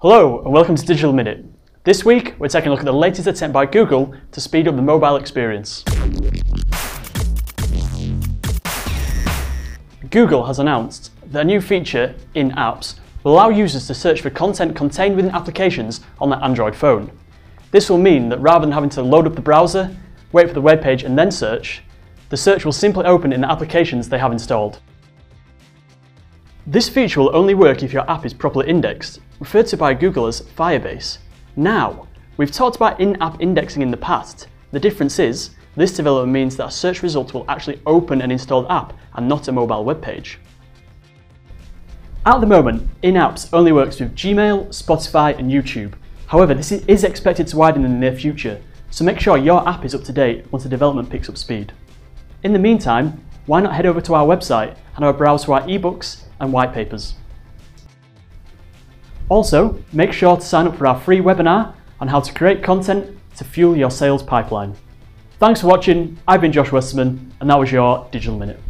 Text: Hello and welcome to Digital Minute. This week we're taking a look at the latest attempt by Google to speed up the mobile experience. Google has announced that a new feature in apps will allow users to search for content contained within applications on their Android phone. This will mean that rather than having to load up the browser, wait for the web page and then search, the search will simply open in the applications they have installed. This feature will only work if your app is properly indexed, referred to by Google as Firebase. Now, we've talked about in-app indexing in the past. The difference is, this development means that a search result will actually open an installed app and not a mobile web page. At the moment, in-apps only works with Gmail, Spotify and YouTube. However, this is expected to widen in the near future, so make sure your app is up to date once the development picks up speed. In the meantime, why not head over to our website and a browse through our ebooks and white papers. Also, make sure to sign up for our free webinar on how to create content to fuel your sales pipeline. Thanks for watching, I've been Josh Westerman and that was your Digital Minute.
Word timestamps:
Hello 0.00 0.44
and 0.44 0.52
welcome 0.52 0.76
to 0.76 0.86
Digital 0.86 1.12
Minute. 1.12 1.44
This 1.82 2.04
week 2.04 2.36
we're 2.38 2.46
taking 2.46 2.68
a 2.68 2.70
look 2.70 2.78
at 2.78 2.84
the 2.84 2.92
latest 2.92 3.26
attempt 3.26 3.52
by 3.52 3.66
Google 3.66 4.14
to 4.30 4.40
speed 4.40 4.68
up 4.68 4.76
the 4.76 4.80
mobile 4.80 5.16
experience. 5.16 5.82
Google 10.08 10.46
has 10.46 10.60
announced 10.60 11.10
that 11.32 11.40
a 11.40 11.44
new 11.44 11.60
feature 11.60 12.14
in 12.36 12.52
apps 12.52 13.00
will 13.24 13.32
allow 13.32 13.48
users 13.48 13.88
to 13.88 13.94
search 13.94 14.20
for 14.20 14.30
content 14.30 14.76
contained 14.76 15.16
within 15.16 15.32
applications 15.32 16.02
on 16.20 16.30
their 16.30 16.44
Android 16.44 16.76
phone. 16.76 17.10
This 17.72 17.90
will 17.90 17.98
mean 17.98 18.28
that 18.28 18.38
rather 18.38 18.66
than 18.66 18.72
having 18.72 18.90
to 18.90 19.02
load 19.02 19.26
up 19.26 19.34
the 19.34 19.40
browser, 19.40 19.90
wait 20.30 20.46
for 20.46 20.54
the 20.54 20.60
web 20.60 20.80
page 20.80 21.02
and 21.02 21.18
then 21.18 21.32
search, 21.32 21.82
the 22.28 22.36
search 22.36 22.64
will 22.64 22.70
simply 22.70 23.04
open 23.04 23.32
in 23.32 23.40
the 23.40 23.50
applications 23.50 24.08
they 24.08 24.20
have 24.20 24.30
installed. 24.30 24.78
This 26.70 26.90
feature 26.90 27.20
will 27.20 27.34
only 27.34 27.54
work 27.54 27.82
if 27.82 27.94
your 27.94 28.08
app 28.10 28.26
is 28.26 28.34
properly 28.34 28.68
indexed, 28.68 29.20
referred 29.40 29.68
to 29.68 29.76
by 29.78 29.94
Google 29.94 30.26
as 30.26 30.42
Firebase. 30.42 31.16
Now, 31.56 32.06
we've 32.36 32.52
talked 32.52 32.76
about 32.76 33.00
in-app 33.00 33.40
indexing 33.40 33.80
in 33.80 33.90
the 33.90 33.96
past. 33.96 34.48
The 34.72 34.78
difference 34.78 35.18
is, 35.18 35.52
this 35.76 35.96
development 35.96 36.30
means 36.30 36.58
that 36.58 36.66
a 36.66 36.70
search 36.70 37.02
result 37.02 37.32
will 37.32 37.46
actually 37.48 37.80
open 37.86 38.20
an 38.20 38.30
installed 38.30 38.66
app 38.68 38.92
and 39.14 39.26
not 39.26 39.48
a 39.48 39.52
mobile 39.52 39.82
web 39.82 40.02
page. 40.02 40.40
At 42.26 42.42
the 42.42 42.46
moment, 42.46 42.86
in-apps 43.00 43.48
only 43.54 43.72
works 43.72 43.98
with 43.98 44.14
Gmail, 44.14 44.68
Spotify 44.68 45.38
and 45.38 45.50
YouTube. 45.50 45.94
However, 46.26 46.52
this 46.52 46.70
is 46.70 47.02
expected 47.02 47.46
to 47.46 47.56
widen 47.56 47.86
in 47.86 47.92
the 47.92 47.98
near 47.98 48.14
future, 48.14 48.60
so 48.90 49.06
make 49.06 49.20
sure 49.20 49.38
your 49.38 49.66
app 49.66 49.86
is 49.86 49.94
up 49.94 50.04
to 50.04 50.12
date 50.12 50.44
once 50.52 50.64
the 50.64 50.68
development 50.68 51.08
picks 51.08 51.30
up 51.30 51.38
speed. 51.38 51.72
In 52.42 52.52
the 52.52 52.58
meantime, 52.58 53.24
why 53.46 53.62
not 53.62 53.74
head 53.74 53.86
over 53.86 54.02
to 54.02 54.12
our 54.12 54.26
website 54.26 54.76
and 54.96 55.04
a 55.06 55.14
browse 55.14 55.46
through 55.46 55.54
our 55.54 55.62
ebooks 55.62 56.24
and 56.40 56.52
white 56.52 56.72
papers. 56.72 57.14
Also, 59.28 59.82
make 59.92 60.12
sure 60.12 60.36
to 60.36 60.42
sign 60.42 60.66
up 60.66 60.76
for 60.76 60.86
our 60.86 60.98
free 60.98 61.18
webinar 61.20 61.74
on 62.00 62.08
how 62.08 62.20
to 62.20 62.32
create 62.32 62.62
content 62.62 63.18
to 63.36 63.44
fuel 63.44 63.76
your 63.76 63.90
sales 63.90 64.22
pipeline. 64.22 64.74
Thanks 65.38 65.60
for 65.60 65.66
watching, 65.66 66.18
I've 66.26 66.40
been 66.40 66.52
Josh 66.52 66.72
Westerman 66.72 67.32
and 67.40 67.50
that 67.50 67.58
was 67.58 67.70
your 67.70 68.08
Digital 68.10 68.38
Minute. 68.38 68.60